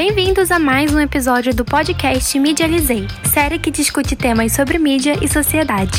[0.00, 5.26] Bem-vindos a mais um episódio do podcast Medializei, série que discute temas sobre mídia e
[5.26, 5.90] sociedade.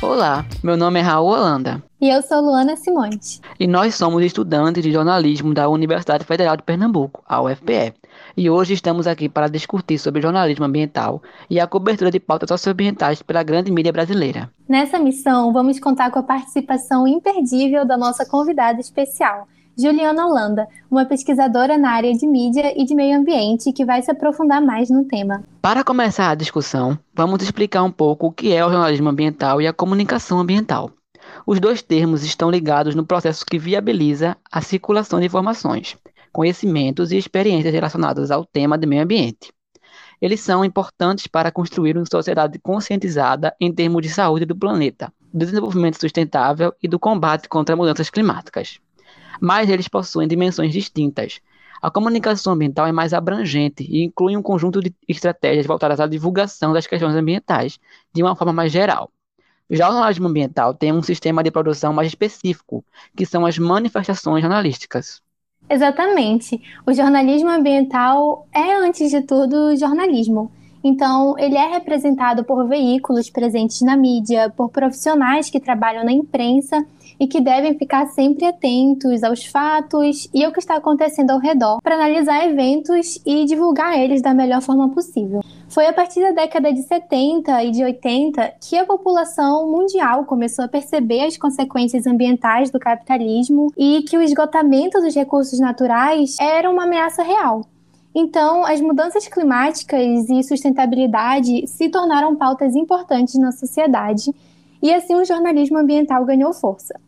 [0.00, 1.82] Olá, meu nome é Raul Holanda.
[2.00, 3.40] E eu sou Luana Simões.
[3.58, 7.92] E nós somos estudantes de jornalismo da Universidade Federal de Pernambuco, a UFPE.
[8.36, 11.20] E hoje estamos aqui para discutir sobre jornalismo ambiental
[11.50, 14.48] e a cobertura de pautas socioambientais pela grande mídia brasileira.
[14.68, 19.48] Nessa missão, vamos contar com a participação imperdível da nossa convidada especial,
[19.80, 24.10] Juliana Holanda, uma pesquisadora na área de mídia e de meio ambiente que vai se
[24.10, 25.44] aprofundar mais no tema.
[25.62, 29.68] Para começar a discussão, vamos explicar um pouco o que é o jornalismo ambiental e
[29.68, 30.90] a comunicação ambiental.
[31.46, 35.96] Os dois termos estão ligados no processo que viabiliza a circulação de informações,
[36.32, 39.52] conhecimentos e experiências relacionadas ao tema de meio ambiente.
[40.20, 45.38] Eles são importantes para construir uma sociedade conscientizada em termos de saúde do planeta, do
[45.38, 48.80] desenvolvimento sustentável e do combate contra mudanças climáticas.
[49.40, 51.40] Mas eles possuem dimensões distintas.
[51.80, 56.72] A comunicação ambiental é mais abrangente e inclui um conjunto de estratégias voltadas à divulgação
[56.72, 57.78] das questões ambientais
[58.12, 59.10] de uma forma mais geral.
[59.70, 62.84] Já o jornalismo ambiental tem um sistema de produção mais específico,
[63.16, 65.22] que são as manifestações jornalísticas.
[65.68, 66.60] Exatamente.
[66.86, 70.50] O jornalismo ambiental é, antes de tudo, jornalismo.
[70.88, 76.82] Então, ele é representado por veículos presentes na mídia, por profissionais que trabalham na imprensa
[77.20, 81.82] e que devem ficar sempre atentos aos fatos e ao que está acontecendo ao redor
[81.82, 85.40] para analisar eventos e divulgar eles da melhor forma possível.
[85.68, 90.64] Foi a partir da década de 70 e de 80 que a população mundial começou
[90.64, 96.70] a perceber as consequências ambientais do capitalismo e que o esgotamento dos recursos naturais era
[96.70, 97.60] uma ameaça real.
[98.20, 104.34] Então, as mudanças climáticas e sustentabilidade se tornaram pautas importantes na sociedade
[104.82, 106.98] e assim o jornalismo ambiental ganhou força.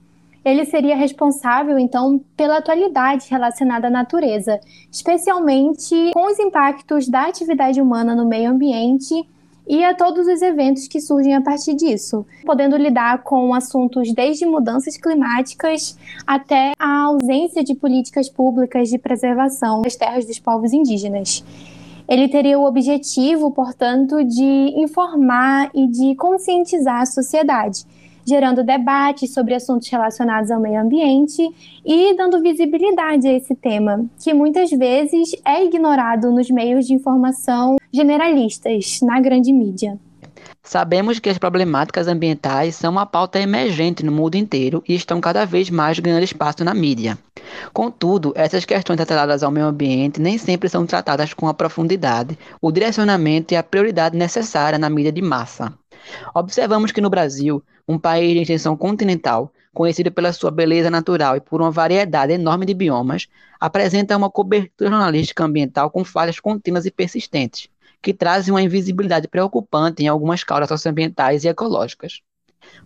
[0.45, 7.81] Ele seria responsável, então, pela atualidade relacionada à natureza, especialmente com os impactos da atividade
[7.81, 9.29] humana no meio ambiente
[9.67, 14.47] e a todos os eventos que surgem a partir disso, podendo lidar com assuntos desde
[14.47, 21.45] mudanças climáticas até a ausência de políticas públicas de preservação das terras dos povos indígenas.
[22.09, 27.87] Ele teria o objetivo, portanto, de informar e de conscientizar a sociedade
[28.27, 31.43] gerando debates sobre assuntos relacionados ao meio ambiente
[31.85, 37.77] e dando visibilidade a esse tema, que muitas vezes é ignorado nos meios de informação
[37.93, 39.99] generalistas, na grande mídia.
[40.63, 45.45] Sabemos que as problemáticas ambientais são uma pauta emergente no mundo inteiro e estão cada
[45.45, 47.19] vez mais ganhando espaço na mídia.
[47.73, 52.71] Contudo, essas questões atreladas ao meio ambiente nem sempre são tratadas com a profundidade, o
[52.71, 55.73] direcionamento e a prioridade necessária na mídia de massa.
[56.35, 61.41] Observamos que no Brasil, um país de extensão continental, conhecido pela sua beleza natural e
[61.41, 63.27] por uma variedade enorme de biomas,
[63.59, 67.69] apresenta uma cobertura jornalística ambiental com falhas contínuas e persistentes,
[68.01, 72.21] que trazem uma invisibilidade preocupante em algumas causas socioambientais e ecológicas.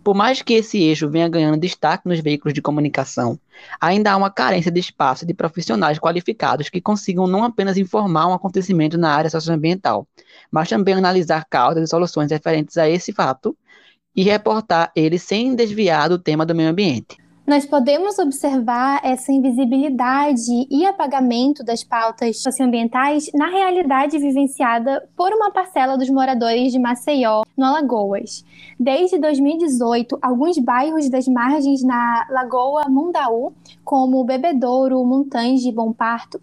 [0.03, 3.39] Por mais que esse eixo venha ganhando destaque nos veículos de comunicação,
[3.79, 8.33] ainda há uma carência de espaço de profissionais qualificados que consigam não apenas informar um
[8.33, 10.07] acontecimento na área socioambiental,
[10.49, 13.55] mas também analisar causas e soluções referentes a esse fato
[14.15, 17.17] e reportar ele sem desviar do tema do meio ambiente.
[17.45, 25.51] Nós podemos observar essa invisibilidade e apagamento das pautas socioambientais na realidade vivenciada por uma
[25.51, 28.43] parcela dos moradores de Maceió, no Alagoas.
[28.79, 36.41] Desde 2018, alguns bairros das margens na Lagoa Mundaú, como Bebedouro, Montange e Bom Parto,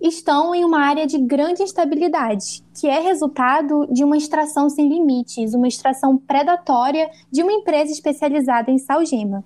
[0.00, 5.54] estão em uma área de grande instabilidade, que é resultado de uma extração sem limites,
[5.54, 9.44] uma extração predatória de uma empresa especializada em salgema.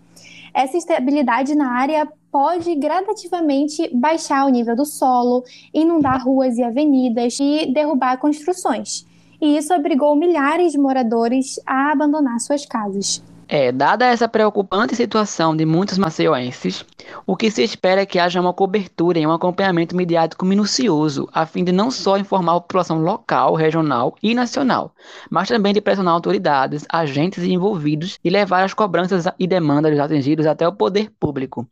[0.54, 7.38] Essa instabilidade na área pode gradativamente baixar o nível do solo, inundar ruas e avenidas
[7.40, 9.06] e derrubar construções.
[9.40, 13.22] E isso obrigou milhares de moradores a abandonar suas casas.
[13.48, 16.84] É, dada essa preocupante situação de muitos maceioenses,
[17.26, 21.44] o que se espera é que haja uma cobertura e um acompanhamento midiático minucioso, a
[21.44, 24.94] fim de não só informar a população local, regional e nacional,
[25.30, 30.46] mas também de pressionar autoridades, agentes envolvidos e levar as cobranças e demandas dos atingidos
[30.46, 31.66] até o poder público.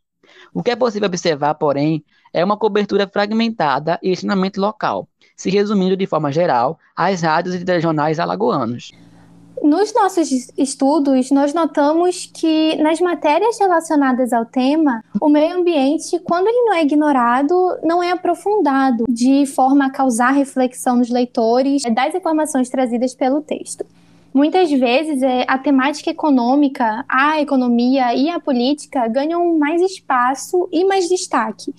[0.53, 5.97] O que é possível observar, porém, é uma cobertura fragmentada e extremamente local, se resumindo
[5.97, 8.93] de forma geral às rádios e regionais alagoanos.
[9.63, 16.47] Nos nossos estudos, nós notamos que nas matérias relacionadas ao tema, o meio ambiente, quando
[16.47, 22.15] ele não é ignorado, não é aprofundado de forma a causar reflexão nos leitores das
[22.15, 23.85] informações trazidas pelo texto.
[24.33, 30.85] Muitas vezes é, a temática econômica, a economia e a política ganham mais espaço e
[30.85, 31.75] mais destaque.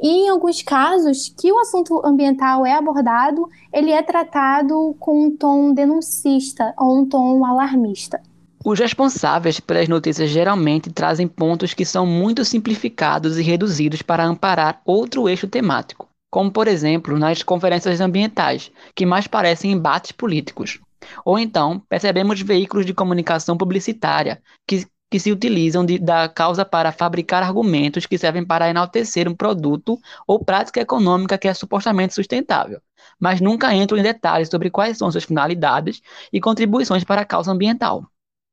[0.00, 5.36] E em alguns casos que o assunto ambiental é abordado, ele é tratado com um
[5.36, 8.20] tom denuncista ou um tom alarmista.
[8.64, 14.80] Os responsáveis pelas notícias geralmente trazem pontos que são muito simplificados e reduzidos para amparar
[14.84, 20.80] outro eixo temático, como por exemplo nas conferências ambientais, que mais parecem embates políticos.
[21.24, 26.92] Ou então, percebemos veículos de comunicação publicitária que, que se utilizam de, da causa para
[26.92, 32.80] fabricar argumentos que servem para enaltecer um produto ou prática econômica que é supostamente sustentável,
[33.18, 36.00] mas nunca entram em detalhes sobre quais são suas finalidades
[36.32, 38.04] e contribuições para a causa ambiental.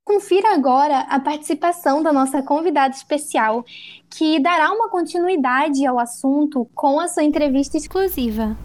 [0.05, 3.63] Confira agora a participação da nossa convidada especial,
[4.09, 8.57] que dará uma continuidade ao assunto com a sua entrevista exclusiva.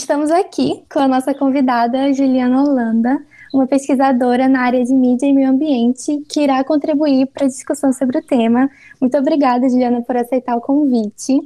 [0.00, 5.32] Estamos aqui com a nossa convidada Juliana Holanda, uma pesquisadora na área de mídia e
[5.32, 8.68] meio ambiente, que irá contribuir para a discussão sobre o tema.
[8.98, 11.38] Muito obrigada, Juliana, por aceitar o convite.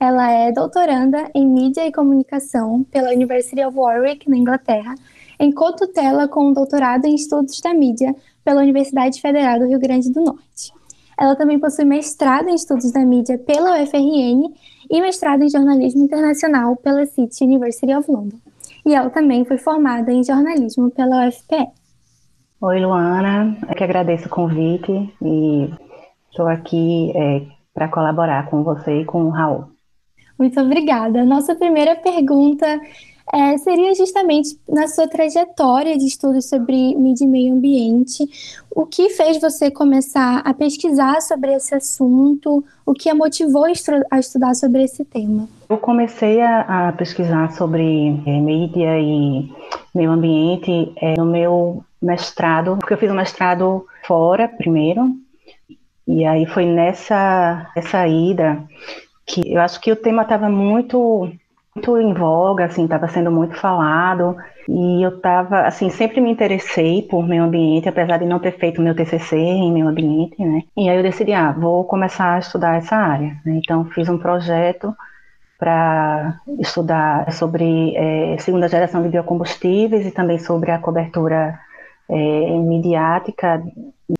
[0.00, 4.94] Ela é doutoranda em mídia e comunicação pela University of Warwick, na Inglaterra,
[5.38, 10.10] em cotutela com um doutorado em estudos da mídia pela Universidade Federal do Rio Grande
[10.10, 10.72] do Norte.
[11.18, 14.54] Ela também possui mestrado em estudos da mídia pela UFRN
[14.90, 18.36] e mestrado em jornalismo internacional pela City University of London.
[18.84, 21.68] E ela também foi formada em jornalismo pela UFPE.
[22.60, 23.56] Oi, Luana.
[23.68, 24.92] Eu que agradeço o convite
[25.22, 25.70] e
[26.30, 27.42] estou aqui é,
[27.72, 29.64] para colaborar com você e com o Raul.
[30.38, 31.24] Muito obrigada.
[31.24, 32.80] Nossa primeira pergunta
[33.32, 38.28] é, seria justamente na sua trajetória de estudos sobre mídia e meio ambiente,
[38.74, 43.64] o que fez você começar a pesquisar sobre esse assunto, o que a motivou
[44.10, 45.48] a estudar sobre esse tema?
[45.68, 49.52] Eu comecei a, a pesquisar sobre é, mídia e
[49.94, 55.14] meio ambiente é, no meu mestrado, porque eu fiz um mestrado fora primeiro,
[56.06, 58.64] e aí foi nessa, nessa ida
[59.26, 61.30] que eu acho que o tema estava muito
[61.74, 64.36] muito em voga, assim, estava sendo muito falado,
[64.68, 68.82] e eu estava, assim, sempre me interessei por meio ambiente, apesar de não ter feito
[68.82, 70.62] meu TCC em meio ambiente, né?
[70.76, 73.36] E aí eu decidi, ah, vou começar a estudar essa área.
[73.44, 73.60] Né?
[73.62, 74.94] Então fiz um projeto
[75.58, 81.58] para estudar sobre é, segunda geração de biocombustíveis e também sobre a cobertura
[82.08, 83.62] é, midiática.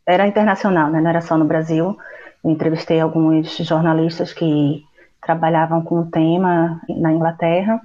[0.07, 1.01] Era internacional, né?
[1.01, 1.97] não era só no Brasil.
[2.45, 4.85] Eu entrevistei alguns jornalistas que
[5.23, 7.81] trabalhavam com o tema na Inglaterra.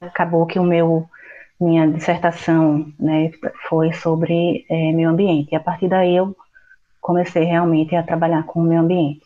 [0.00, 1.08] Acabou que o meu
[1.60, 3.30] minha dissertação né,
[3.68, 5.52] foi sobre é, meio ambiente.
[5.52, 6.36] E a partir daí eu
[7.00, 9.22] comecei realmente a trabalhar com o meio ambiente.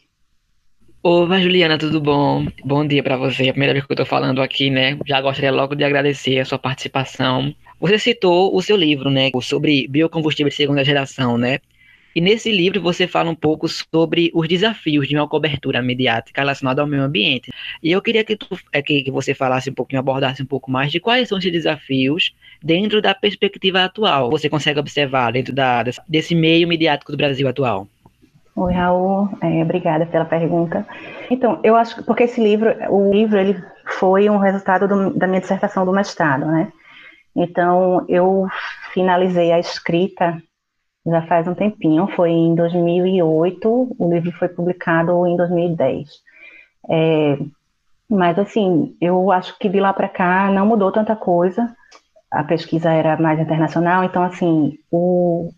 [1.02, 2.46] Oi, Juliana, tudo bom?
[2.64, 3.46] Bom dia para você.
[3.46, 4.98] É a primeira vez que eu estou falando aqui, né?
[5.06, 7.54] Já gostaria logo de agradecer a sua participação.
[7.80, 11.60] Você citou o seu livro, né, sobre biocombustível de segunda geração, né?
[12.18, 16.82] E nesse livro você fala um pouco sobre os desafios de uma cobertura mediática relacionada
[16.82, 17.48] ao meio ambiente.
[17.80, 20.90] E eu queria que, tu, é, que, você falasse um pouquinho, abordasse um pouco mais
[20.90, 24.30] de quais são esses desafios dentro da perspectiva atual.
[24.30, 27.86] Você consegue observar dentro da, desse meio mediático do Brasil atual?
[28.56, 30.84] Oi, Raul, é, obrigada pela pergunta.
[31.30, 33.62] Então, eu acho que porque esse livro, o livro, ele
[34.00, 36.72] foi um resultado do, da minha dissertação do mestrado, né?
[37.36, 38.48] Então, eu
[38.92, 40.42] finalizei a escrita
[41.06, 46.08] já faz um tempinho, foi em 2008, o livro foi publicado em 2010.
[46.90, 47.38] É,
[48.08, 51.74] mas assim, eu acho que de lá para cá não mudou tanta coisa.
[52.30, 55.50] A pesquisa era mais internacional, então assim, o,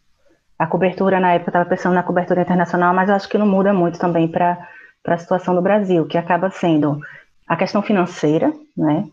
[0.58, 3.72] a cobertura na época estava pensando na cobertura internacional, mas eu acho que não muda
[3.72, 4.68] muito também para
[5.06, 7.00] a situação do Brasil, que acaba sendo
[7.48, 9.08] a questão financeira, né?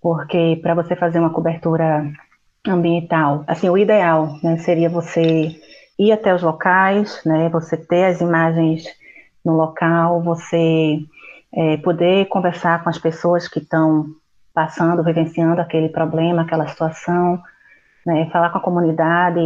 [0.00, 2.10] Porque para você fazer uma cobertura
[2.66, 3.44] ambiental.
[3.46, 5.56] Assim, o ideal né, seria você
[5.98, 8.84] ir até os locais, né, você ter as imagens
[9.44, 10.98] no local, você
[11.52, 14.06] é, poder conversar com as pessoas que estão
[14.54, 17.40] passando, vivenciando aquele problema, aquela situação,
[18.04, 19.40] né, falar com a comunidade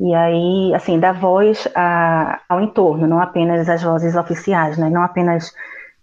[0.00, 5.02] e, aí, assim, dar voz a, ao entorno, não apenas as vozes oficiais, né, não
[5.02, 5.52] apenas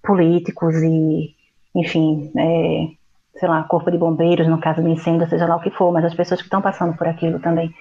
[0.03, 1.35] políticos e,
[1.75, 2.96] enfim, é,
[3.39, 6.05] sei lá, corpo de bombeiros, no caso do incêndio, seja lá o que for, mas
[6.05, 7.73] as pessoas que estão passando por aquilo também.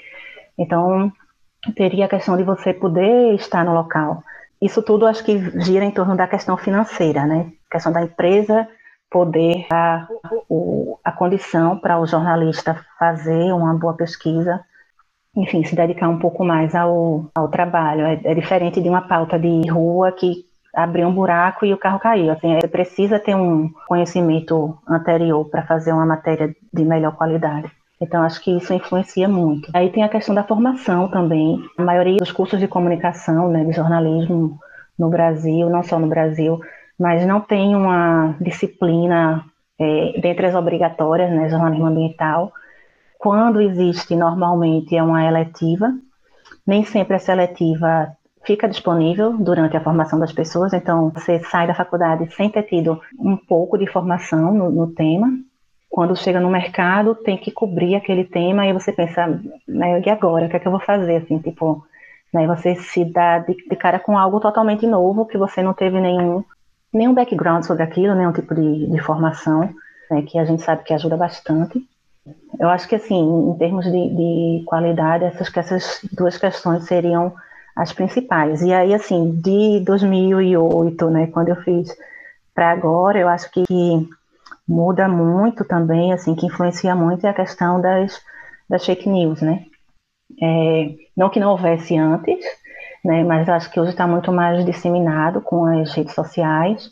[0.59, 1.13] Então,
[1.75, 4.23] teria a questão de você poder estar no local.
[4.61, 7.53] Isso tudo acho que gira em torno da questão financeira, né?
[7.69, 8.69] A questão da empresa
[9.11, 10.09] poder dar
[10.49, 14.61] o, a condição para o jornalista fazer uma boa pesquisa,
[15.35, 18.03] enfim, se dedicar um pouco mais ao, ao trabalho.
[18.03, 20.45] É, é diferente de uma pauta de rua que
[20.77, 22.31] abriu um buraco e o carro caiu.
[22.31, 27.73] Assim, precisa ter um conhecimento anterior para fazer uma matéria de melhor qualidade.
[27.99, 29.71] Então, acho que isso influencia muito.
[29.73, 31.65] Aí tem a questão da formação também.
[31.79, 34.59] A maioria dos cursos de comunicação, né, de jornalismo
[34.99, 36.61] no Brasil, não só no Brasil,
[36.99, 39.45] mas não tem uma disciplina
[39.79, 42.53] é, dentre as obrigatórias, né, jornalismo ambiental.
[43.19, 45.91] Quando existe, normalmente é uma eletiva.
[46.67, 48.15] Nem sempre essa eletiva
[48.47, 53.01] fica disponível durante a formação das pessoas, então você sai da faculdade sem ter tido
[53.19, 55.29] um pouco de formação no, no tema,
[55.91, 59.27] quando chega no mercado, tem que cobrir aquele tema e você pensa,
[59.67, 60.47] né, e agora?
[60.47, 61.17] O que é que eu vou fazer?
[61.17, 61.85] Assim, tipo,
[62.33, 66.01] né, você se dá de, de, cara com algo totalmente novo que você não teve
[66.01, 66.45] nenhum,
[66.93, 69.71] nenhum background sobre aquilo, nenhum tipo de, de formação,
[70.11, 71.83] né, que a gente sabe que ajuda bastante.
[72.59, 77.33] Eu acho que, assim, em termos de, de qualidade, essas, essas duas questões seriam
[77.77, 78.63] as principais.
[78.63, 81.95] E aí, assim, de 2008, né, quando eu fiz
[82.55, 83.63] para agora, eu acho que
[84.67, 88.19] muda muito também, assim, que influencia muito é a questão das,
[88.69, 89.67] das fake news, né?
[90.43, 92.45] É, não que não houvesse antes,
[93.05, 96.91] né, mas acho que hoje está muito mais disseminado com as redes sociais,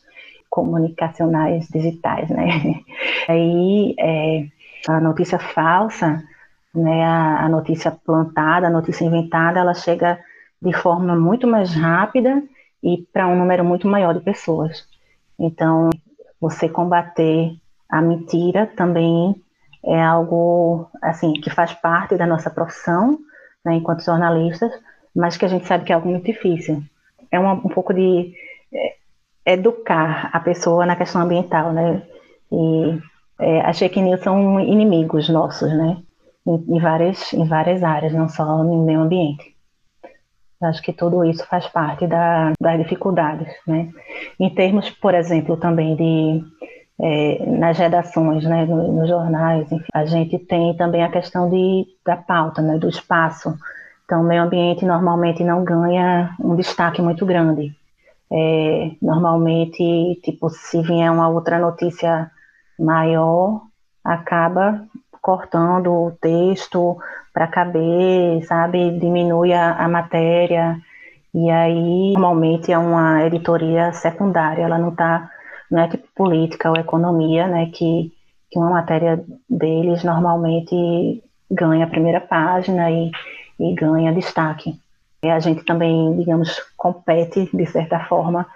[0.51, 2.47] comunicacionais digitais, né?
[3.27, 4.47] Aí é,
[4.87, 6.23] a notícia falsa,
[6.75, 10.19] né, a, a notícia plantada, a notícia inventada, ela chega
[10.65, 12.43] de forma muito mais rápida
[12.83, 14.89] e para um número muito maior de pessoas.
[15.39, 15.91] Então,
[16.41, 17.55] você combater
[17.89, 19.35] a mentira também
[19.85, 23.19] é algo assim que faz parte da nossa profissão,
[23.65, 24.73] né, enquanto jornalistas,
[25.15, 26.83] mas que a gente sabe que é algo muito difícil.
[27.31, 28.35] É uma, um pouco de
[28.73, 28.97] é,
[29.53, 32.03] educar a pessoa na questão ambiental, né?
[32.51, 32.99] E
[33.39, 35.99] é, as fake news são inimigos nossos, né?
[36.47, 39.54] Em, em, várias, em várias áreas, não só no meio ambiente.
[40.65, 43.91] Acho que tudo isso faz parte da, das dificuldades, né?
[44.39, 46.45] Em termos, por exemplo, também de
[47.01, 51.87] é, nas redações, né, nos, nos jornais, enfim, a gente tem também a questão de,
[52.05, 53.57] da pauta, né, do espaço.
[54.05, 57.75] Então, o meio ambiente normalmente não ganha um destaque muito grande.
[58.31, 62.31] É, normalmente, tipo, se vier uma outra notícia
[62.79, 63.63] maior,
[64.05, 64.85] acaba
[65.25, 66.99] cortando o texto
[67.33, 70.77] para caber, sabe, diminui a, a matéria.
[71.35, 75.31] E aí, normalmente, é uma editoria secundária, ela não está
[75.71, 78.13] não é tipo política ou economia, né, que,
[78.51, 83.11] que uma matéria deles normalmente ganha a primeira página e,
[83.59, 84.79] e ganha destaque.
[85.23, 88.47] E a gente também, digamos, compete, de certa forma,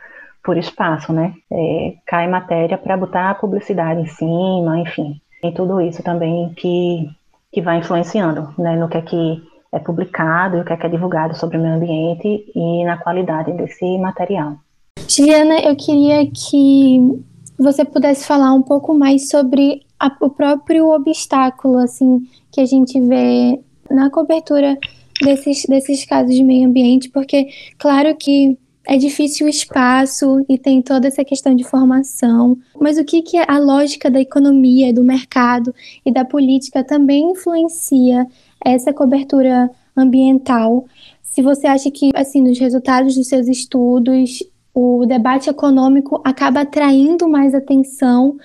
[0.44, 1.32] por espaço, né?
[1.50, 5.18] É, cai matéria para botar a publicidade em cima, enfim.
[5.40, 7.08] Tem tudo isso também que,
[7.52, 9.42] que vai influenciando né, no que é que
[9.72, 12.96] é publicado e o que é que é divulgado sobre o meio ambiente e na
[12.96, 14.56] qualidade desse material.
[15.08, 17.22] Juliana, eu queria que
[17.58, 23.00] você pudesse falar um pouco mais sobre a, o próprio obstáculo, assim, que a gente
[23.00, 24.78] vê na cobertura
[25.20, 28.56] desses, desses casos de meio ambiente, porque, claro que
[28.88, 33.36] é difícil o espaço e tem toda essa questão de formação, mas o que, que
[33.36, 35.74] a lógica da economia, do mercado
[36.06, 38.26] e da política também influencia
[38.64, 40.86] essa cobertura ambiental?
[41.22, 44.42] Se você acha que, assim, nos resultados dos seus estudos,
[44.78, 48.36] o debate econômico acaba atraindo mais atenção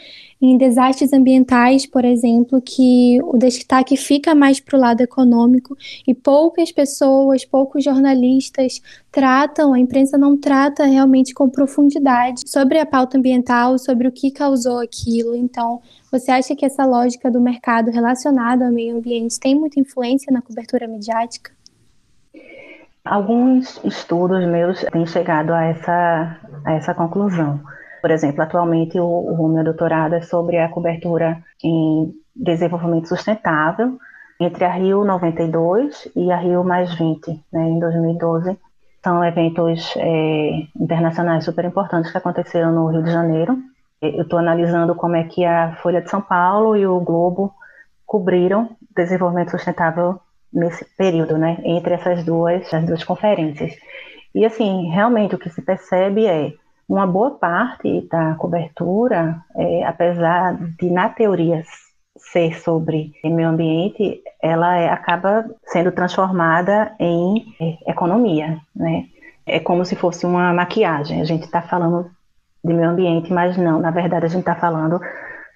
[0.41, 6.13] em desastres ambientais, por exemplo, que o destaque fica mais para o lado econômico e
[6.13, 13.17] poucas pessoas, poucos jornalistas tratam, a imprensa não trata realmente com profundidade sobre a pauta
[13.17, 15.35] ambiental, sobre o que causou aquilo.
[15.35, 15.79] Então,
[16.11, 20.41] você acha que essa lógica do mercado relacionado ao meio ambiente tem muita influência na
[20.41, 21.51] cobertura midiática?
[23.05, 27.59] Alguns estudos meus têm chegado a essa, a essa conclusão.
[28.01, 33.97] Por exemplo, atualmente o, o meu doutorado é sobre a cobertura em desenvolvimento sustentável
[34.39, 38.57] entre a Rio 92 e a Rio mais 20, né, em 2012.
[39.03, 43.57] São eventos é, internacionais super importantes que aconteceram no Rio de Janeiro.
[44.01, 47.53] Eu estou analisando como é que a Folha de São Paulo e o Globo
[48.05, 50.19] cobriram desenvolvimento sustentável
[50.53, 53.73] nesse período, né, entre essas duas, as duas conferências.
[54.35, 56.53] E assim, realmente o que se percebe é
[56.87, 61.63] uma boa parte da cobertura, é, apesar de na teoria
[62.17, 69.05] ser sobre meio ambiente, ela é, acaba sendo transformada em é, economia, né?
[69.45, 71.19] É como se fosse uma maquiagem.
[71.19, 72.09] A gente está falando
[72.63, 74.99] de meio ambiente, mas não, na verdade a gente está falando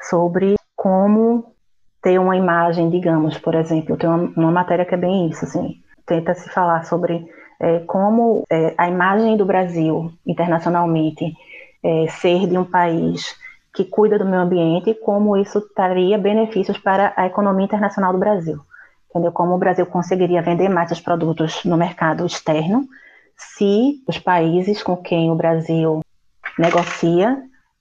[0.10, 1.54] sobre como
[2.02, 5.82] ter uma imagem, digamos, por exemplo, tem uma, uma matéria que é bem isso, assim,
[6.06, 7.28] tenta se falar sobre
[7.60, 11.34] é, como é, a imagem do Brasil internacionalmente
[11.84, 13.36] é, ser de um país
[13.74, 18.60] que cuida do meio ambiente, como isso traria benefícios para a economia internacional do Brasil.
[19.10, 19.32] Entendeu?
[19.32, 22.88] Como o Brasil conseguiria vender mais os produtos no mercado externo
[23.38, 26.02] se os países com quem o Brasil
[26.58, 27.38] negocia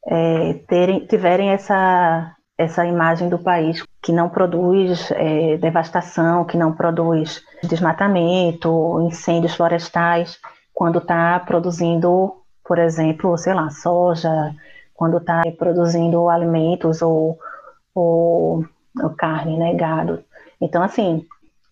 [0.07, 6.73] é, terem, tiverem essa, essa imagem do país que não produz é, devastação, que não
[6.73, 10.39] produz desmatamento, incêndios florestais,
[10.73, 12.33] quando está produzindo,
[12.65, 14.55] por exemplo, sei lá, soja,
[14.95, 17.37] quando está produzindo alimentos ou,
[17.93, 18.65] ou,
[19.03, 20.23] ou, carne, né, gado.
[20.61, 21.27] Então, assim,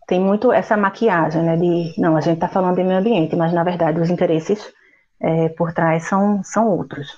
[0.05, 3.53] tem muito essa maquiagem, né, de, não, a gente está falando de meio ambiente, mas,
[3.53, 4.73] na verdade, os interesses
[5.21, 7.17] é, por trás são, são outros.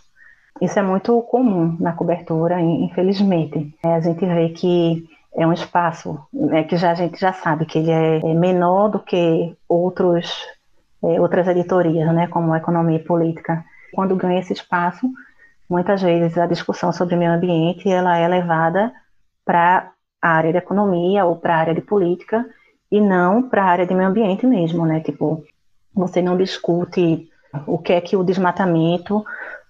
[0.61, 3.75] Isso é muito comum na cobertura, infelizmente.
[3.85, 7.67] É, a gente vê que é um espaço né, que já, a gente já sabe
[7.67, 10.47] que ele é, é menor do que outros,
[11.05, 13.63] é, outras editorias, né, como Economia e Política.
[13.95, 15.11] Quando ganha esse espaço,
[15.69, 18.93] muitas vezes a discussão sobre meio ambiente ela é levada
[19.45, 22.47] para a área de economia ou para a área de política
[22.91, 25.01] e não para a área de meio ambiente mesmo, né?
[25.01, 25.45] Tipo,
[25.95, 27.29] você não discute
[27.67, 29.25] o que é que o desmatamento,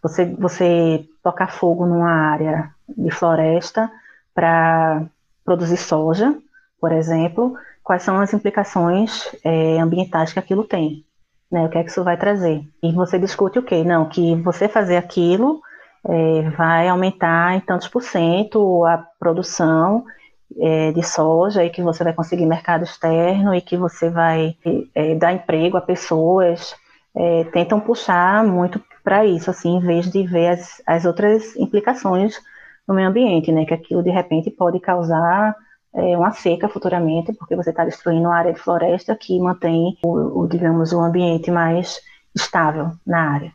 [0.07, 3.91] você, você tocar fogo numa área de floresta
[4.35, 5.05] para
[5.45, 6.37] produzir soja,
[6.81, 11.05] por exemplo, quais são as implicações é, ambientais que aquilo tem,
[11.51, 11.65] né?
[11.65, 12.63] O que é que isso vai trazer?
[12.83, 13.83] E você discute o quê?
[13.83, 15.61] Não, que você fazer aquilo
[16.09, 20.05] é, vai aumentar em tantos por cento a produção
[20.61, 24.57] é, de soja e que você vai conseguir mercado externo e que você vai
[24.95, 26.75] é, dar emprego a pessoas.
[27.19, 32.41] É, tentam puxar muito para isso, assim, em vez de ver as, as outras implicações
[32.89, 33.65] no meio ambiente, né?
[33.65, 35.55] Que aquilo de repente pode causar
[35.95, 40.41] é, uma seca futuramente, porque você está destruindo uma área de floresta que mantém o,
[40.41, 42.01] o, digamos, o ambiente mais
[42.35, 43.53] estável na área.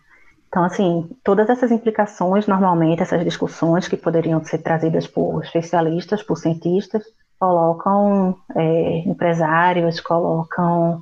[0.47, 6.37] Então, assim, todas essas implicações, normalmente, essas discussões que poderiam ser trazidas por especialistas, por
[6.37, 7.03] cientistas,
[7.37, 11.01] colocam é, empresários, colocam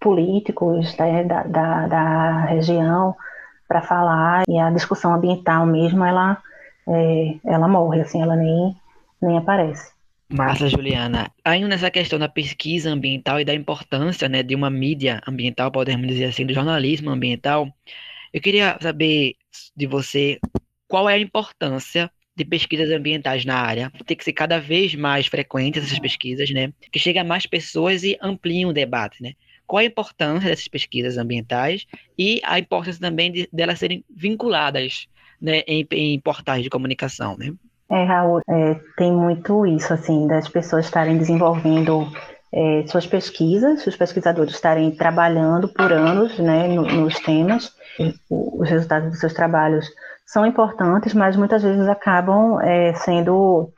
[0.00, 3.14] políticos né, da, da, da, região
[3.70, 6.42] para falar, e a discussão ambiental mesmo, ela,
[6.88, 8.76] é, ela morre, assim, ela nem,
[9.22, 9.92] nem aparece.
[10.28, 11.30] Massa, Juliana.
[11.44, 16.04] Ainda nessa questão da pesquisa ambiental e da importância né, de uma mídia ambiental, podemos
[16.08, 17.68] dizer assim, do jornalismo ambiental,
[18.32, 19.36] eu queria saber
[19.76, 20.40] de você
[20.88, 23.92] qual é a importância de pesquisas ambientais na área.
[24.04, 26.72] Tem que ser cada vez mais frequentes essas pesquisas, né?
[26.90, 29.34] Que cheguem a mais pessoas e ampliem o debate, né?
[29.70, 31.86] Qual a importância dessas pesquisas ambientais
[32.18, 35.06] e a importância também de delas serem vinculadas
[35.40, 37.52] né, em, em portais de comunicação, né?
[37.88, 42.04] É, Raul, é, tem muito isso, assim, das pessoas estarem desenvolvendo
[42.52, 47.72] é, suas pesquisas, os pesquisadores estarem trabalhando por anos né, no, nos temas,
[48.28, 49.86] os resultados dos seus trabalhos
[50.26, 53.72] são importantes, mas muitas vezes acabam é, sendo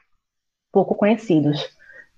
[0.72, 1.68] pouco conhecidos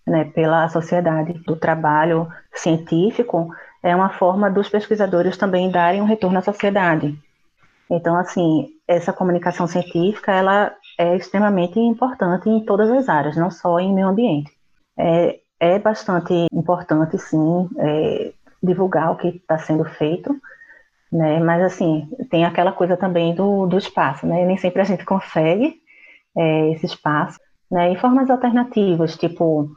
[0.07, 1.33] né, pela sociedade.
[1.45, 3.51] Do trabalho científico
[3.85, 7.17] é uma forma dos pesquisadores também darem um retorno à sociedade.
[7.91, 13.79] Então, assim, essa comunicação científica ela é extremamente importante em todas as áreas, não só
[13.79, 14.51] em meio ambiente.
[14.99, 20.35] É, é bastante importante, sim, é, divulgar o que está sendo feito,
[21.13, 21.39] né?
[21.41, 24.47] Mas assim, tem aquela coisa também do, do espaço, né?
[24.47, 25.75] Nem sempre a gente consegue
[26.35, 27.39] é, esse espaço,
[27.71, 27.93] né?
[27.93, 29.69] E formas alternativas, tipo,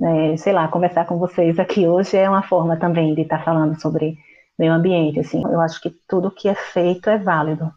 [0.00, 3.44] é, sei lá, conversar com vocês aqui hoje é uma forma também de estar tá
[3.44, 4.16] falando sobre
[4.58, 5.42] meio ambiente, assim.
[5.44, 7.72] Eu acho que tudo que é feito é válido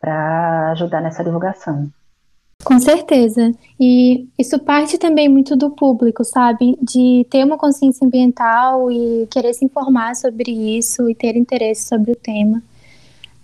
[0.00, 1.88] para ajudar nessa divulgação.
[2.64, 3.52] Com certeza.
[3.78, 6.76] E isso parte também muito do público, sabe?
[6.80, 12.12] De ter uma consciência ambiental e querer se informar sobre isso e ter interesse sobre
[12.12, 12.62] o tema.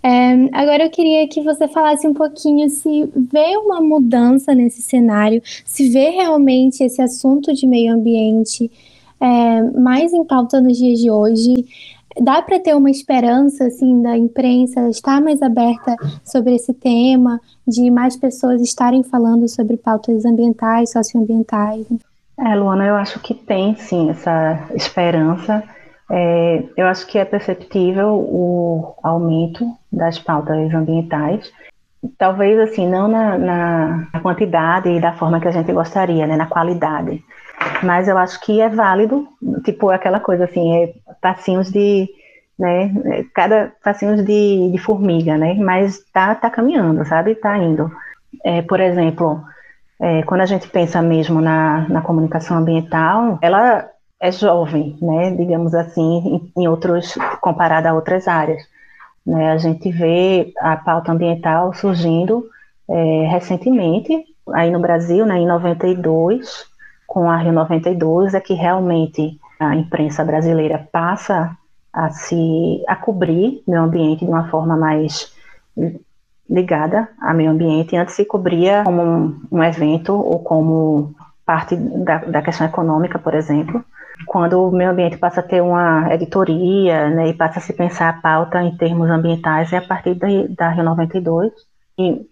[0.01, 5.41] É, agora eu queria que você falasse um pouquinho se vê uma mudança nesse cenário,
[5.65, 8.71] se vê realmente esse assunto de meio ambiente
[9.19, 11.65] é, mais em pauta nos dias de hoje
[12.21, 17.89] dá para ter uma esperança assim da imprensa estar mais aberta sobre esse tema, de
[17.89, 21.85] mais pessoas estarem falando sobre pautas ambientais, socioambientais?
[22.37, 25.63] É, Luana, eu acho que tem sim essa esperança.
[26.11, 31.51] É, eu acho que é perceptível o aumento das pautas ambientais.
[32.17, 36.47] Talvez assim, não na, na quantidade e da forma que a gente gostaria, né, na
[36.47, 37.23] qualidade.
[37.83, 39.27] Mas eu acho que é válido,
[39.63, 42.07] tipo aquela coisa assim, é passinhos de,
[42.57, 42.93] né,
[43.35, 47.91] cada passinhos de, de formiga, né, mas tá, tá caminhando, sabe, tá indo.
[48.45, 49.43] É, por exemplo,
[49.99, 53.89] é, quando a gente pensa mesmo na, na comunicação ambiental, ela
[54.19, 58.61] é jovem, né, digamos assim, em, outros, comparada a outras áreas.
[59.25, 62.49] Né, a gente vê a pauta ambiental surgindo
[62.87, 66.65] é, recentemente, aí no Brasil, né, em 92,
[67.07, 71.55] com a Rio 92, é que realmente a imprensa brasileira passa
[71.91, 75.33] a se a cobrir meio ambiente de uma forma mais
[76.49, 77.95] ligada ao meio ambiente.
[77.95, 81.13] Antes se cobria como um, um evento ou como
[81.45, 83.83] parte da, da, questão econômica, por exemplo.
[84.25, 88.09] Quando o meio ambiente passa a ter uma editoria né, e passa a se pensar
[88.09, 91.51] a pauta em termos ambientais, é a partir da, Rio 92.
[91.97, 92.25] E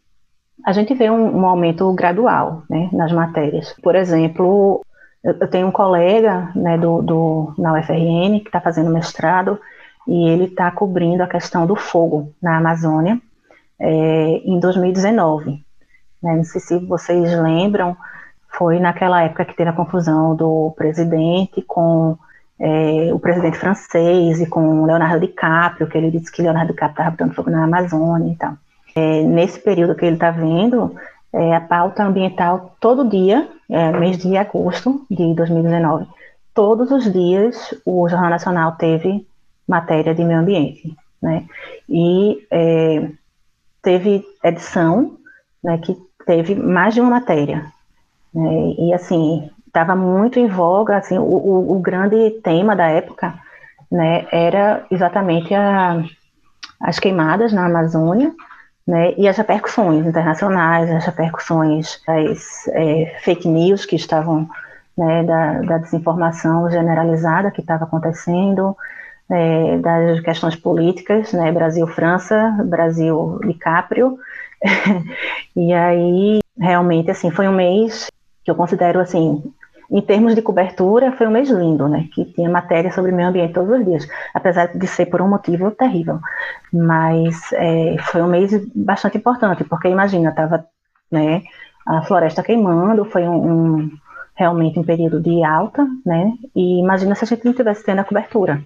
[0.65, 3.73] a gente vê um, um aumento gradual né, nas matérias.
[3.81, 4.81] Por exemplo,
[5.23, 9.59] eu, tenho um colega né, do, do, na UFRN que está fazendo mestrado
[10.07, 13.19] e ele está cobrindo a questão do fogo na Amazônia
[13.79, 15.63] é, em 2019.
[16.21, 17.95] Né, não sei se vocês lembram,
[18.49, 22.17] foi naquela época que teve a confusão do presidente com
[22.59, 27.11] é, o presidente francês e com Leonardo DiCaprio, que ele disse que Leonardo DiCaprio estava
[27.11, 28.53] botando fogo na Amazônia e tal.
[28.95, 30.95] É, nesse período que ele está vendo,
[31.31, 36.07] é, a pauta ambiental todo dia, é, mês de agosto de 2019,
[36.53, 39.27] todos os dias o Jornal Nacional teve
[39.67, 41.45] matéria de meio ambiente, né?
[41.87, 43.09] E é,
[43.83, 45.17] teve edição,
[45.63, 47.65] né, que teve mais de uma matéria,
[48.37, 48.75] né?
[48.77, 53.33] E assim estava muito em voga, assim, o, o, o, grande tema da época,
[53.91, 56.03] né, era exatamente a,
[56.81, 58.33] as queimadas na Amazônia
[58.87, 64.49] né, e as repercussões internacionais, as repercussões das é, fake news que estavam,
[64.97, 68.75] né, da, da, desinformação generalizada que estava acontecendo,
[69.29, 74.17] é, das questões políticas, né, Brasil-França, Brasil-DiCaprio,
[75.55, 78.09] e aí realmente assim foi um mês
[78.47, 79.43] que eu considero assim
[79.91, 82.07] em termos de cobertura, foi um mês lindo, né?
[82.13, 85.71] Que tinha matéria sobre meio ambiente todos os dias, apesar de ser por um motivo
[85.71, 86.19] terrível.
[86.71, 90.65] Mas é, foi um mês bastante importante, porque imagina, estava
[91.09, 91.41] né,
[91.85, 93.91] a floresta queimando, foi um, um,
[94.35, 96.33] realmente um período de alta, né?
[96.53, 98.61] E imagina se a gente não tivesse tendo a cobertura.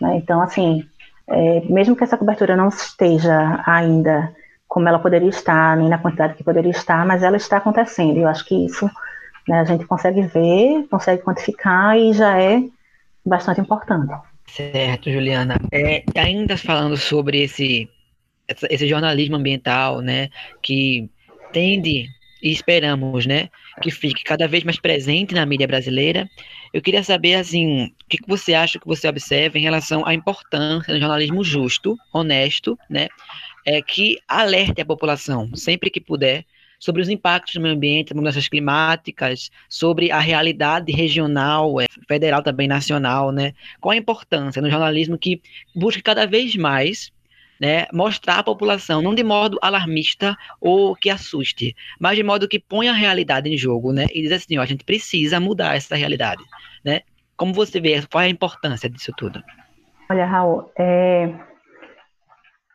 [0.00, 0.16] Né?
[0.16, 0.82] Então, assim,
[1.28, 4.34] é, mesmo que essa cobertura não esteja ainda
[4.66, 8.16] como ela poderia estar, nem na quantidade que poderia estar, mas ela está acontecendo.
[8.18, 8.90] Eu acho que isso
[9.48, 9.60] né?
[9.60, 12.62] A gente consegue ver, consegue quantificar e já é
[13.24, 14.12] bastante importante.
[14.46, 15.56] Certo, Juliana.
[15.72, 17.88] É, ainda falando sobre esse,
[18.70, 20.28] esse jornalismo ambiental, né,
[20.62, 21.08] que
[21.52, 22.08] tende
[22.42, 23.48] e esperamos, né,
[23.80, 26.28] que fique cada vez mais presente na mídia brasileira.
[26.72, 30.92] Eu queria saber, assim, o que você acha que você observa em relação à importância
[30.92, 33.08] do jornalismo justo, honesto, né,
[33.64, 36.44] é, que alerte a população sempre que puder
[36.78, 42.68] sobre os impactos no meio ambiente, mudanças climáticas, sobre a realidade regional, é, federal também
[42.68, 43.52] nacional, né?
[43.80, 45.40] Qual a importância no jornalismo que
[45.74, 47.12] busca cada vez mais
[47.60, 52.58] né, mostrar à população, não de modo alarmista ou que assuste, mas de modo que
[52.58, 55.94] ponha a realidade em jogo, né, e diz assim, ó, a gente precisa mudar essa
[55.94, 56.42] realidade,
[56.84, 57.02] né?
[57.36, 59.42] Como você vê, qual é a importância disso tudo?
[60.08, 61.32] Olha, Raul, é,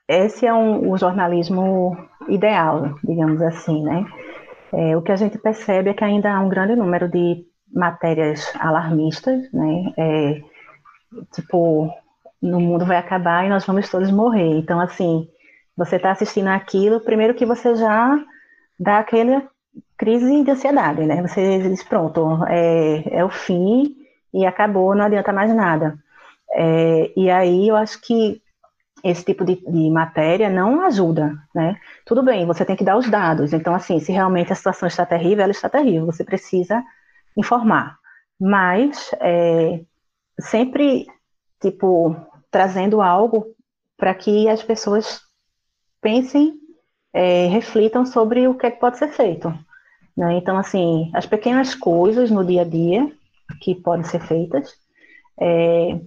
[0.10, 1.95] esse é um, o jornalismo
[2.28, 4.06] ideal, digamos assim, né?
[4.74, 8.52] É, o que a gente percebe é que ainda há um grande número de matérias
[8.60, 9.93] alarmistas, né?
[9.95, 10.41] É,
[11.32, 11.93] tipo,
[12.41, 14.58] no mundo vai acabar e nós vamos todos morrer.
[14.58, 15.28] Então, assim,
[15.78, 18.19] você está assistindo aquilo, primeiro que você já
[18.80, 19.43] dá aquela
[19.95, 21.22] crise de ansiedade, né?
[21.22, 23.95] Você diz, pronto, é, é o fim
[24.34, 26.00] e acabou, não adianta mais nada.
[26.52, 28.41] É, e aí eu acho que
[29.03, 31.79] esse tipo de, de, matéria não ajuda, né?
[32.05, 33.53] Tudo bem, você tem que dar os dados.
[33.53, 36.05] Então, assim, se realmente a situação está terrível, ela está terrível.
[36.05, 36.83] Você precisa
[37.38, 37.97] informar.
[38.39, 39.81] Mas é,
[40.39, 41.07] sempre,
[41.62, 42.15] tipo,
[42.51, 43.55] trazendo algo
[43.97, 45.21] para que as pessoas
[46.01, 46.53] pensem,
[47.13, 49.53] é, reflitam sobre o que, é que pode ser feito.
[50.15, 50.38] Né?
[50.38, 53.12] Então, assim, as pequenas coisas no dia a dia
[53.62, 54.73] que podem ser feitas,
[55.39, 55.99] é,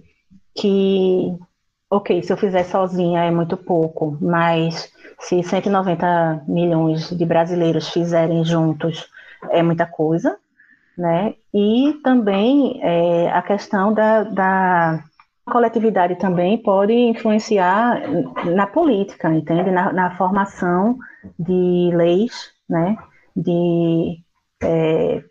[0.55, 1.35] que
[1.93, 8.43] ok, se eu fizer sozinha é muito pouco, mas se 190 milhões de brasileiros fizerem
[8.43, 9.07] juntos
[9.51, 10.37] é muita coisa,
[10.97, 11.35] né?
[11.53, 15.03] E também é, a questão da, da,
[15.45, 18.01] coletividade também pode influenciar
[18.45, 19.69] na política, entende?
[19.69, 20.97] Na, na formação
[21.37, 22.97] de leis, né?
[23.35, 24.17] De,
[24.63, 25.23] é,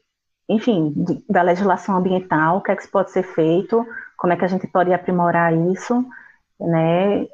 [0.48, 3.84] enfim, de, da legislação ambiental, o que é que pode ser feito,
[4.16, 6.04] como é que a gente pode aprimorar isso,
[6.62, 7.26] né,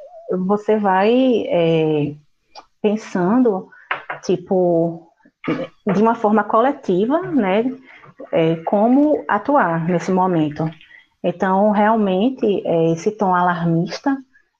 [0.46, 2.14] você vai é,
[2.82, 3.68] pensando,
[4.22, 5.10] tipo,
[5.86, 7.64] de uma forma coletiva, né,
[8.32, 10.68] é, como atuar nesse momento.
[11.22, 14.16] Então, realmente, é, esse tom alarmista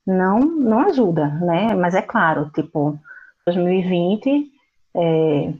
[0.06, 2.98] não, não ajuda, né, mas é claro, tipo,
[3.46, 4.52] 2020
[4.94, 5.52] é,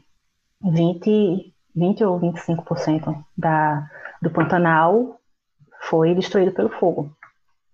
[0.63, 3.89] 20, 20 ou 25% da,
[4.21, 5.21] do Pantanal
[5.83, 7.13] foi destruído pelo fogo.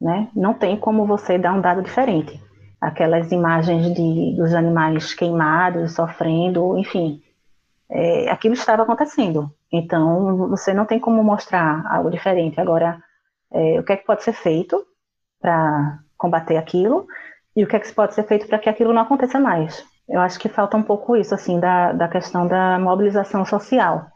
[0.00, 0.28] Né?
[0.34, 2.40] Não tem como você dar um dado diferente.
[2.80, 7.22] Aquelas imagens de, dos animais queimados, sofrendo, enfim,
[7.90, 9.50] é, aquilo estava acontecendo.
[9.72, 12.60] Então, você não tem como mostrar algo diferente.
[12.60, 13.02] Agora,
[13.52, 14.84] é, o que é que pode ser feito
[15.40, 17.06] para combater aquilo
[17.56, 19.84] e o que é que pode ser feito para que aquilo não aconteça mais?
[20.08, 24.06] Eu acho que falta um pouco isso, assim, da, da questão da mobilização social.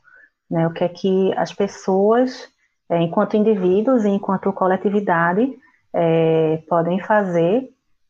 [0.51, 0.67] Né?
[0.67, 2.49] O que é que as pessoas,
[2.91, 5.57] é, enquanto indivíduos e enquanto coletividade,
[5.95, 7.69] é, podem fazer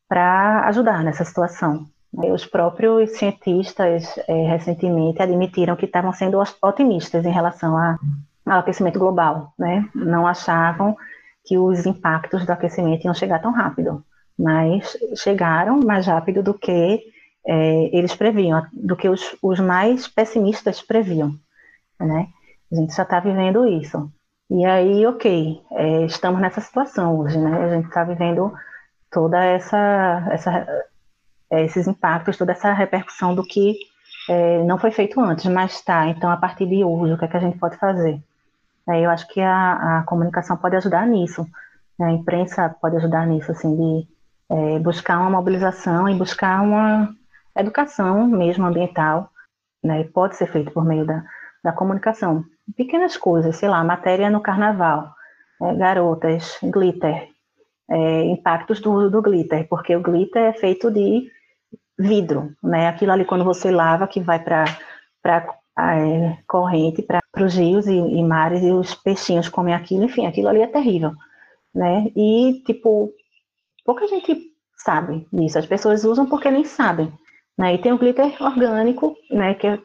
[0.09, 1.87] para ajudar nessa situação.
[2.13, 7.99] Os próprios cientistas é, recentemente admitiram que estavam sendo otimistas em relação a,
[8.47, 9.87] ao aquecimento global, né?
[9.95, 10.97] Não achavam
[11.45, 14.03] que os impactos do aquecimento iam chegar tão rápido,
[14.39, 17.03] mas chegaram mais rápido do que
[17.47, 21.35] é, eles previam, do que os, os mais pessimistas previam,
[22.01, 22.29] né?
[22.71, 24.11] A gente já está vivendo isso.
[24.51, 27.65] E aí, ok, é, estamos nessa situação hoje, né?
[27.65, 28.53] A gente está vivendo
[29.11, 30.67] toda essa, essa
[31.51, 33.75] é, esses impactos, toda essa repercussão do que
[34.29, 37.29] é, não foi feito antes, mas tá, então a partir de hoje, o que é
[37.29, 38.23] que a gente pode fazer?
[38.89, 41.47] É, eu acho que a, a, comunicação pode ajudar nisso,
[41.99, 42.07] né?
[42.07, 44.09] a imprensa pode ajudar nisso, assim, de
[44.51, 47.15] é, buscar uma mobilização e buscar uma
[47.57, 49.31] educação mesmo ambiental,
[49.83, 50.05] né?
[50.05, 51.23] pode ser feito por meio da,
[51.63, 52.45] da comunicação.
[52.77, 55.13] Pequenas coisas, sei lá, matéria no carnaval,
[55.63, 57.29] é, garotas, glitter,
[57.91, 61.31] é, impactos do, do glitter, porque o glitter é feito de
[61.99, 62.89] vidro, né?
[62.89, 64.65] Aquilo ali quando você lava que vai para
[65.23, 65.47] para
[65.79, 70.49] é, corrente, para os rios e, e, mares e os peixinhos comem aquilo, enfim, aquilo
[70.49, 71.13] ali é terrível,
[71.75, 72.11] né?
[72.17, 73.13] E tipo
[73.85, 77.13] pouca gente sabe disso, as pessoas usam porque nem sabem,
[77.57, 77.75] né?
[77.75, 79.55] E tem o glitter orgânico, né?
[79.55, 79.79] Que é,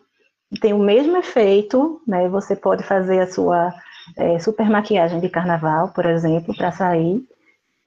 [0.59, 2.27] tem o mesmo efeito, né?
[2.29, 3.73] Você pode fazer a sua
[4.17, 7.23] é, super maquiagem de carnaval, por exemplo, para sair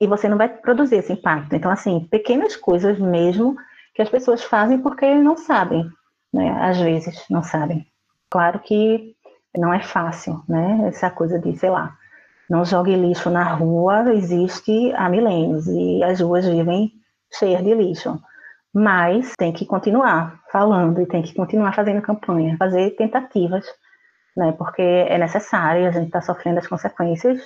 [0.00, 1.54] e você não vai produzir esse impacto.
[1.54, 3.56] Então, assim, pequenas coisas mesmo
[3.94, 5.88] que as pessoas fazem porque não sabem,
[6.32, 6.50] né?
[6.60, 7.86] Às vezes não sabem.
[8.30, 9.14] Claro que
[9.56, 10.88] não é fácil, né?
[10.88, 11.96] Essa coisa de, sei lá,
[12.48, 16.92] não jogue lixo na rua existe há milênios e as ruas vivem
[17.32, 18.20] cheias de lixo.
[18.78, 23.64] Mas tem que continuar falando e tem que continuar fazendo campanha, fazer tentativas,
[24.36, 24.52] né?
[24.52, 27.40] Porque é necessário, a gente está sofrendo as consequências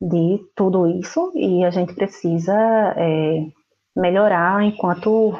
[0.00, 2.54] de tudo isso e a gente precisa
[2.96, 3.44] é,
[3.94, 5.38] melhorar enquanto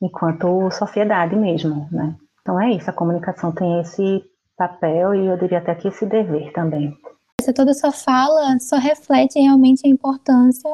[0.00, 2.14] enquanto sociedade mesmo, né?
[2.40, 4.22] Então é isso, a comunicação tem esse
[4.56, 6.96] papel e eu diria até que esse dever também.
[7.40, 10.70] Essa toda sua fala só reflete realmente a importância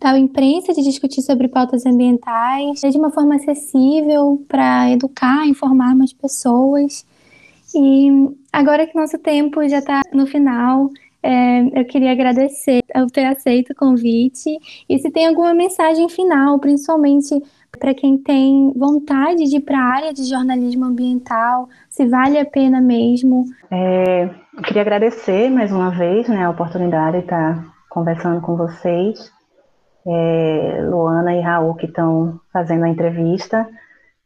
[0.00, 6.12] da imprensa de discutir sobre pautas ambientais de uma forma acessível para educar, informar mais
[6.12, 7.06] pessoas.
[7.74, 8.08] E
[8.52, 10.90] agora que nosso tempo já está no final,
[11.22, 14.50] é, eu queria agradecer por ter aceito o convite
[14.88, 17.42] e se tem alguma mensagem final, principalmente
[17.78, 22.44] para quem tem vontade de ir para a área de jornalismo ambiental, se vale a
[22.44, 23.44] pena mesmo.
[23.70, 29.32] É, eu queria agradecer mais uma vez né, a oportunidade de estar conversando com vocês,
[30.06, 33.68] é, Luana e Raul que estão fazendo a entrevista,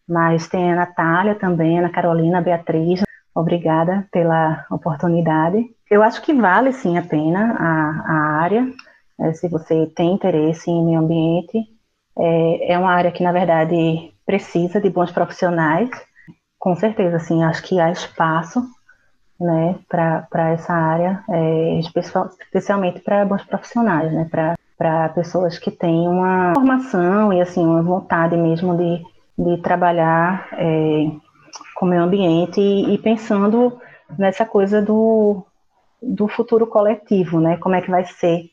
[0.08, 3.02] mas tem a Natália também, a Ana Carolina, a Beatriz.
[3.34, 5.64] Obrigada pela oportunidade.
[5.90, 8.66] Eu acho que vale sim a pena a, a área,
[9.20, 11.58] é, se você tem interesse em meio ambiente
[12.18, 15.90] é, é uma área que, na verdade, precisa de bons profissionais.
[16.58, 18.62] Com certeza, assim, acho que há espaço
[19.40, 24.54] né, para essa área, é, especialmente para bons profissionais, né, para
[25.14, 29.04] pessoas que têm uma formação e assim uma vontade mesmo de,
[29.38, 31.10] de trabalhar é,
[31.76, 33.78] com o meio ambiente e, e, pensando
[34.18, 35.44] nessa coisa do,
[36.02, 38.44] do futuro coletivo, né, como é que vai ser.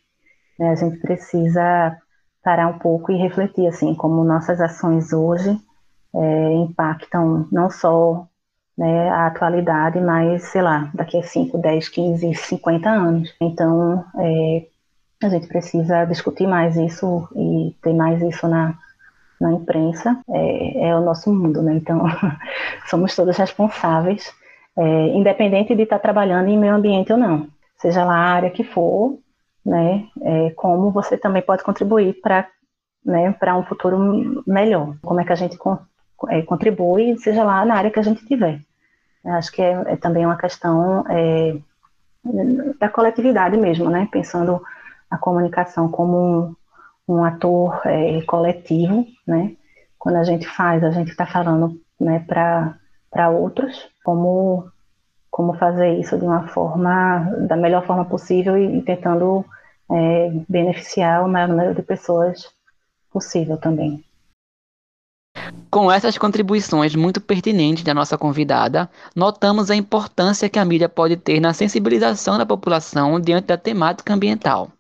[0.60, 1.98] Né, a gente precisa
[2.44, 5.58] parar um pouco e refletir assim como nossas ações hoje
[6.16, 8.28] é, impactam não só
[8.78, 13.34] né, a atualidade, mas sei lá, daqui a 5, 10, 15, 50 anos.
[13.42, 14.68] Então é,
[15.22, 18.76] a gente precisa discutir mais isso e ter mais isso na,
[19.42, 20.20] na imprensa.
[20.30, 21.76] É, é o nosso mundo, né?
[21.76, 22.04] Então
[22.90, 24.32] somos todos responsáveis,
[24.78, 27.48] é, independente de estar trabalhando em meio ambiente ou não.
[27.78, 29.18] Seja lá a área que for,
[29.66, 30.08] né?
[30.22, 32.48] É, como você também pode contribuir para
[33.06, 34.96] né, para um futuro melhor.
[35.02, 35.78] Como é que a gente con
[36.30, 38.60] é, contribui, seja lá na área que a gente tiver.
[39.24, 41.56] Acho que é, é também uma questão é,
[42.80, 44.08] da coletividade mesmo, né?
[44.12, 44.62] Pensando
[45.10, 46.56] a comunicação como
[47.08, 49.56] um, um ator é, coletivo, né?
[49.98, 54.72] Quando a gente faz, a gente está falando né, para outros, como
[55.30, 59.46] como fazer isso de uma forma da melhor forma possível e, tentando
[59.92, 62.50] é, beneficiar o maior número de pessoas
[63.12, 64.04] possível também.
[65.70, 71.16] Com essas contribuições muito pertinentes da nossa convidada, notamos a importância que a mídia pode
[71.18, 74.72] ter na sensibilização da população diante da temática ambiental.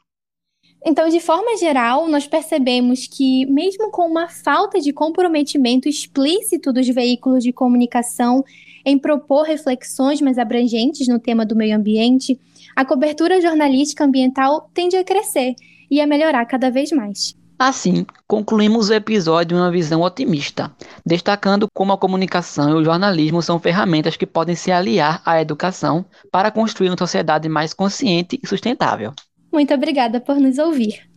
[0.90, 6.88] Então, de forma geral, nós percebemos que, mesmo com uma falta de comprometimento explícito dos
[6.88, 8.42] veículos de comunicação
[8.86, 12.40] em propor reflexões mais abrangentes no tema do meio ambiente,
[12.74, 15.56] a cobertura jornalística ambiental tende a crescer
[15.92, 17.36] e a melhorar cada vez mais.
[17.60, 20.72] Assim, concluímos o episódio em uma visão otimista,
[21.06, 26.06] destacando como a comunicação e o jornalismo são ferramentas que podem se aliar à educação
[26.32, 29.14] para construir uma sociedade mais consciente e sustentável.
[29.58, 31.10] Muito obrigada por nos ouvir.